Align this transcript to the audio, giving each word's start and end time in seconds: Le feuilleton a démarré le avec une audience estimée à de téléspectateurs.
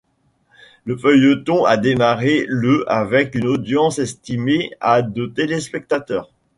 Le 0.85 0.97
feuilleton 0.97 1.63
a 1.65 1.77
démarré 1.77 2.45
le 2.49 2.91
avec 2.91 3.35
une 3.35 3.45
audience 3.45 3.99
estimée 3.99 4.71
à 4.79 5.03
de 5.03 5.27
téléspectateurs. 5.27 6.31